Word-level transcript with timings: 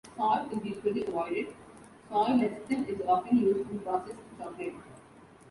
Soy 0.17 0.33
is 0.33 0.53
also 0.53 0.63
usually 0.63 1.05
avoided- 1.05 1.53
soy 2.09 2.25
lecithin 2.29 2.87
is 2.89 3.01
often 3.07 3.37
used 3.37 3.69
in 3.69 3.79
processed 3.81 4.17
chocolate. 4.35 4.73